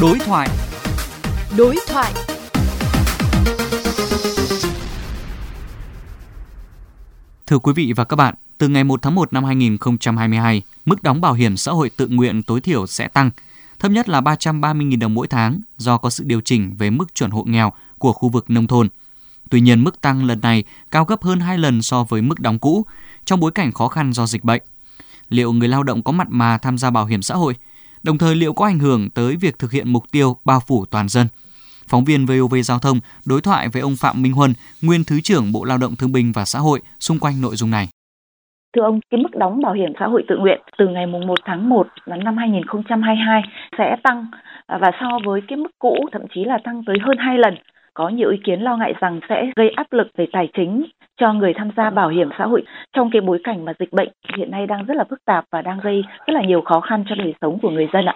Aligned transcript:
Đối 0.00 0.18
thoại. 0.18 0.48
Đối 1.56 1.76
thoại. 1.88 2.12
Thưa 7.46 7.58
quý 7.58 7.72
vị 7.72 7.92
và 7.96 8.04
các 8.04 8.16
bạn, 8.16 8.34
từ 8.58 8.68
ngày 8.68 8.84
1 8.84 9.02
tháng 9.02 9.14
1 9.14 9.32
năm 9.32 9.44
2022, 9.44 10.62
mức 10.84 11.02
đóng 11.02 11.20
bảo 11.20 11.32
hiểm 11.32 11.56
xã 11.56 11.72
hội 11.72 11.90
tự 11.96 12.08
nguyện 12.08 12.42
tối 12.42 12.60
thiểu 12.60 12.86
sẽ 12.86 13.08
tăng, 13.08 13.30
thấp 13.78 13.90
nhất 13.90 14.08
là 14.08 14.20
330.000 14.20 14.98
đồng 14.98 15.14
mỗi 15.14 15.28
tháng 15.28 15.60
do 15.78 15.98
có 15.98 16.10
sự 16.10 16.24
điều 16.24 16.40
chỉnh 16.40 16.74
về 16.78 16.90
mức 16.90 17.14
chuẩn 17.14 17.30
hộ 17.30 17.44
nghèo 17.44 17.72
của 17.98 18.12
khu 18.12 18.28
vực 18.28 18.50
nông 18.50 18.66
thôn. 18.66 18.88
Tuy 19.50 19.60
nhiên, 19.60 19.84
mức 19.84 20.00
tăng 20.00 20.24
lần 20.24 20.40
này 20.40 20.64
cao 20.90 21.04
gấp 21.04 21.22
hơn 21.22 21.40
2 21.40 21.58
lần 21.58 21.82
so 21.82 22.04
với 22.04 22.22
mức 22.22 22.40
đóng 22.40 22.58
cũ 22.58 22.86
trong 23.24 23.40
bối 23.40 23.50
cảnh 23.50 23.72
khó 23.72 23.88
khăn 23.88 24.12
do 24.12 24.26
dịch 24.26 24.44
bệnh. 24.44 24.62
Liệu 25.28 25.52
người 25.52 25.68
lao 25.68 25.82
động 25.82 26.02
có 26.02 26.12
mặt 26.12 26.28
mà 26.30 26.58
tham 26.58 26.78
gia 26.78 26.90
bảo 26.90 27.06
hiểm 27.06 27.22
xã 27.22 27.34
hội? 27.34 27.56
Đồng 28.02 28.18
thời 28.18 28.34
liệu 28.34 28.52
có 28.52 28.64
ảnh 28.64 28.78
hưởng 28.78 29.08
tới 29.14 29.36
việc 29.40 29.58
thực 29.58 29.72
hiện 29.72 29.92
mục 29.92 30.02
tiêu 30.12 30.36
bao 30.44 30.60
phủ 30.68 30.84
toàn 30.90 31.08
dân? 31.08 31.26
Phóng 31.90 32.04
viên 32.04 32.26
VOV 32.26 32.54
Giao 32.64 32.78
thông 32.78 32.98
đối 33.26 33.40
thoại 33.40 33.68
với 33.72 33.82
ông 33.82 33.96
Phạm 34.00 34.22
Minh 34.22 34.32
Huân, 34.32 34.52
nguyên 34.82 35.04
Thứ 35.04 35.20
trưởng 35.20 35.52
Bộ 35.52 35.64
Lao 35.64 35.78
động 35.78 35.96
Thương 35.98 36.12
binh 36.12 36.32
và 36.34 36.44
Xã 36.44 36.58
hội 36.58 36.80
xung 36.98 37.18
quanh 37.18 37.40
nội 37.42 37.56
dung 37.56 37.70
này. 37.70 37.86
Thưa 38.76 38.82
ông, 38.82 39.00
cái 39.10 39.20
mức 39.20 39.36
đóng 39.36 39.60
bảo 39.62 39.72
hiểm 39.72 39.92
xã 40.00 40.06
hội 40.06 40.24
tự 40.28 40.36
nguyện 40.38 40.60
từ 40.78 40.88
ngày 40.88 41.06
1 41.06 41.34
tháng 41.44 41.68
1 41.68 41.86
năm 42.06 42.36
2022 42.36 43.42
sẽ 43.78 43.96
tăng 44.02 44.26
à, 44.66 44.78
và 44.80 44.90
so 45.00 45.18
với 45.24 45.40
cái 45.48 45.56
mức 45.56 45.70
cũ 45.78 45.96
thậm 46.12 46.22
chí 46.34 46.44
là 46.44 46.58
tăng 46.64 46.82
tới 46.86 46.96
hơn 47.02 47.16
2 47.18 47.38
lần. 47.38 47.54
Có 47.94 48.08
nhiều 48.08 48.30
ý 48.30 48.38
kiến 48.44 48.60
lo 48.60 48.76
ngại 48.76 48.92
rằng 49.00 49.20
sẽ 49.28 49.50
gây 49.56 49.68
áp 49.76 49.92
lực 49.92 50.06
về 50.16 50.26
tài 50.32 50.48
chính 50.56 50.84
cho 51.20 51.32
người 51.32 51.52
tham 51.56 51.70
gia 51.76 51.90
bảo 51.90 52.08
hiểm 52.08 52.28
xã 52.38 52.46
hội 52.46 52.62
trong 52.96 53.10
cái 53.12 53.20
bối 53.20 53.40
cảnh 53.44 53.64
mà 53.64 53.72
dịch 53.78 53.92
bệnh 53.92 54.08
hiện 54.36 54.50
nay 54.50 54.66
đang 54.66 54.84
rất 54.84 54.96
là 54.96 55.04
phức 55.10 55.24
tạp 55.24 55.44
và 55.50 55.62
đang 55.62 55.80
gây 55.80 56.04
rất 56.26 56.34
là 56.34 56.42
nhiều 56.42 56.60
khó 56.60 56.80
khăn 56.80 57.04
cho 57.08 57.14
đời 57.14 57.34
sống 57.40 57.58
của 57.62 57.70
người 57.70 57.88
dân 57.92 58.04
ạ 58.04 58.14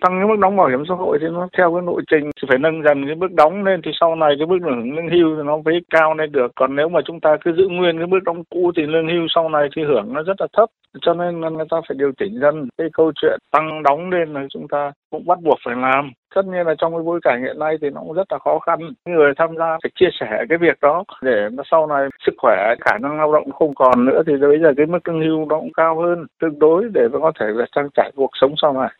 tăng 0.00 0.18
cái 0.18 0.28
mức 0.28 0.38
đóng 0.38 0.56
bảo 0.56 0.68
hiểm 0.68 0.84
xã 0.88 0.94
hội 0.94 1.18
thì 1.20 1.26
nó 1.32 1.48
theo 1.58 1.74
cái 1.74 1.82
nội 1.82 2.02
trình. 2.10 2.30
Thì 2.36 2.48
phải 2.48 2.58
nâng 2.58 2.82
dần 2.82 3.06
cái 3.06 3.14
mức 3.14 3.32
đóng 3.32 3.64
lên 3.64 3.80
thì 3.84 3.90
sau 4.00 4.16
này 4.16 4.34
cái 4.38 4.46
mức 4.46 4.58
hưởng 4.62 4.94
lương 4.96 5.08
hưu 5.08 5.36
thì 5.36 5.42
nó 5.44 5.56
mới 5.64 5.80
cao 5.90 6.14
lên 6.14 6.32
được. 6.32 6.52
Còn 6.54 6.76
nếu 6.76 6.88
mà 6.88 7.00
chúng 7.04 7.20
ta 7.20 7.36
cứ 7.44 7.52
giữ 7.52 7.68
nguyên 7.68 7.98
cái 7.98 8.06
mức 8.06 8.20
đóng 8.24 8.42
cũ 8.50 8.72
thì 8.76 8.82
lương 8.82 9.08
hưu 9.08 9.26
sau 9.34 9.48
này 9.48 9.68
thì 9.76 9.82
hưởng 9.84 10.12
nó 10.12 10.22
rất 10.22 10.40
là 10.40 10.46
thấp. 10.56 10.68
Cho 11.00 11.14
nên 11.14 11.40
là 11.40 11.48
người 11.48 11.66
ta 11.70 11.76
phải 11.88 11.96
điều 11.98 12.12
chỉnh 12.18 12.40
dần 12.40 12.68
cái 12.78 12.88
câu 12.92 13.12
chuyện 13.14 13.38
tăng 13.52 13.82
đóng 13.82 14.10
lên 14.10 14.32
là 14.32 14.46
chúng 14.50 14.68
ta 14.68 14.92
cũng 15.10 15.26
bắt 15.26 15.38
buộc 15.42 15.58
phải 15.64 15.76
làm. 15.76 16.12
Tất 16.34 16.46
nhiên 16.46 16.66
là 16.66 16.74
trong 16.78 16.92
cái 16.92 17.02
bối 17.02 17.20
cảnh 17.22 17.42
hiện 17.42 17.58
nay 17.58 17.76
thì 17.80 17.90
nó 17.90 18.00
cũng 18.00 18.12
rất 18.12 18.32
là 18.32 18.38
khó 18.38 18.58
khăn. 18.58 18.78
Người 19.08 19.32
tham 19.36 19.56
gia 19.58 19.78
phải 19.82 19.90
chia 19.94 20.08
sẻ 20.20 20.44
cái 20.48 20.58
việc 20.58 20.80
đó 20.82 21.04
để 21.22 21.48
mà 21.52 21.62
sau 21.70 21.86
này 21.86 22.08
sức 22.26 22.34
khỏe, 22.38 22.74
khả 22.80 22.98
năng 22.98 23.18
lao 23.18 23.32
động 23.32 23.52
không 23.52 23.74
còn 23.74 24.04
nữa 24.04 24.22
thì 24.26 24.32
bây 24.36 24.58
giờ 24.60 24.72
cái 24.76 24.86
mức 24.86 25.08
lương 25.08 25.20
hưu 25.20 25.46
nó 25.46 25.58
cũng 25.58 25.72
cao 25.72 26.00
hơn, 26.00 26.26
tương 26.40 26.58
đối 26.58 26.88
để 26.94 27.08
có 27.12 27.32
thể 27.40 27.46
là 27.46 27.66
trang 27.76 27.88
trải 27.94 28.10
cuộc 28.16 28.30
sống 28.40 28.54
sau 28.62 28.72
này. 28.72 28.90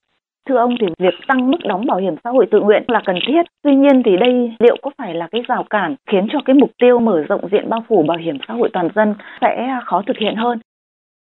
Thưa 0.49 0.57
ông, 0.57 0.75
thì 0.81 0.87
việc 0.99 1.15
tăng 1.29 1.51
mức 1.51 1.59
đóng 1.65 1.87
bảo 1.87 1.99
hiểm 1.99 2.15
xã 2.25 2.31
hội 2.31 2.47
tự 2.51 2.61
nguyện 2.61 2.83
là 2.89 3.01
cần 3.07 3.17
thiết. 3.27 3.43
Tuy 3.63 3.75
nhiên 3.75 4.03
thì 4.05 4.17
đây 4.17 4.53
liệu 4.59 4.77
có 4.83 4.91
phải 4.99 5.15
là 5.15 5.29
cái 5.33 5.43
rào 5.49 5.65
cản 5.71 5.95
khiến 6.11 6.27
cho 6.33 6.39
cái 6.45 6.55
mục 6.55 6.71
tiêu 6.79 6.99
mở 6.99 7.23
rộng 7.29 7.49
diện 7.53 7.69
bao 7.69 7.85
phủ 7.89 8.03
bảo 8.03 8.19
hiểm 8.19 8.39
xã 8.49 8.55
hội 8.55 8.71
toàn 8.73 8.89
dân 8.95 9.15
sẽ 9.41 9.79
khó 9.85 10.03
thực 10.07 10.17
hiện 10.19 10.35
hơn? 10.37 10.59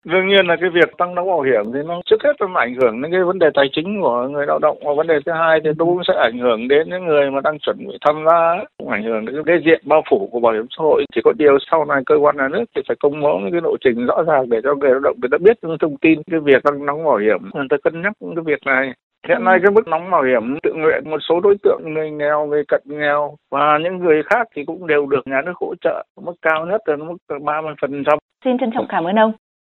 Đương 0.04 0.28
nhiên 0.28 0.46
là 0.46 0.56
cái 0.60 0.70
việc 0.70 0.96
tăng 0.98 1.14
đóng 1.14 1.26
bảo 1.26 1.40
hiểm 1.40 1.72
thì 1.74 1.80
nó 1.86 2.00
trước 2.06 2.22
hết 2.24 2.32
nó 2.40 2.46
ảnh 2.54 2.74
hưởng 2.74 3.02
đến 3.02 3.12
cái 3.12 3.24
vấn 3.24 3.38
đề 3.38 3.46
tài 3.54 3.66
chính 3.72 4.00
của 4.00 4.28
người 4.28 4.46
lao 4.46 4.58
động. 4.58 4.78
Và 4.84 4.92
vấn 4.96 5.06
đề 5.06 5.14
thứ 5.26 5.32
hai 5.32 5.60
thì 5.64 5.70
nó 5.78 5.84
cũng 5.84 6.02
sẽ 6.08 6.14
ảnh 6.22 6.38
hưởng 6.38 6.68
đến 6.68 6.90
những 6.90 7.04
người 7.04 7.30
mà 7.30 7.40
đang 7.44 7.58
chuẩn 7.58 7.76
bị 7.78 7.98
tham 8.06 8.24
gia 8.26 8.64
cũng 8.78 8.88
ảnh 8.88 9.02
hưởng 9.02 9.24
đến 9.24 9.42
cái 9.46 9.58
diện 9.64 9.80
bao 9.84 10.02
phủ 10.10 10.28
của 10.32 10.40
bảo 10.40 10.52
hiểm 10.52 10.66
xã 10.70 10.82
hội. 10.82 11.04
Chỉ 11.14 11.20
có 11.24 11.32
điều 11.38 11.58
sau 11.70 11.84
này 11.84 12.02
cơ 12.06 12.14
quan 12.16 12.36
nhà 12.36 12.48
nước 12.48 12.64
thì 12.76 12.82
phải 12.88 12.96
công 13.00 13.20
bố 13.20 13.38
những 13.38 13.52
cái 13.52 13.60
lộ 13.64 13.76
trình 13.84 14.06
rõ 14.06 14.22
ràng 14.26 14.48
để 14.48 14.60
cho 14.64 14.74
người 14.74 14.90
lao 14.90 15.00
động 15.00 15.16
người 15.20 15.28
ta 15.32 15.38
biết 15.40 15.56
những 15.62 15.78
thông 15.80 15.96
tin 15.96 16.22
cái 16.30 16.40
việc 16.40 16.62
tăng 16.62 16.86
đóng 16.86 17.04
bảo 17.04 17.16
hiểm. 17.16 17.50
Người 17.54 17.66
ta 17.70 17.76
cân 17.84 18.02
nhắc 18.02 18.12
cái 18.20 18.44
việc 18.44 18.66
này. 18.66 18.92
Hiện 19.28 19.44
nay 19.44 19.58
cái 19.62 19.70
mức 19.70 19.86
đóng 19.86 20.10
bảo 20.10 20.22
hiểm 20.22 20.58
tự 20.62 20.72
nguyện 20.74 21.10
một 21.10 21.18
số 21.28 21.40
đối 21.40 21.56
tượng 21.62 21.80
người 21.84 22.10
nghèo, 22.10 22.46
người 22.46 22.64
cận 22.68 22.82
nghèo 22.84 23.36
và 23.50 23.78
những 23.82 23.98
người 23.98 24.22
khác 24.22 24.48
thì 24.54 24.64
cũng 24.64 24.86
đều 24.86 25.06
được 25.06 25.26
nhà 25.26 25.42
nước 25.46 25.52
hỗ 25.56 25.74
trợ. 25.80 26.04
Mức 26.20 26.34
cao 26.42 26.66
nhất 26.66 26.80
là 26.84 26.96
mức 26.96 27.16
30%. 27.28 28.18
Xin 28.44 28.58
trân 28.58 28.70
trọng 28.74 28.86
cảm 28.88 29.04
ơn 29.04 29.16
ông. 29.16 29.32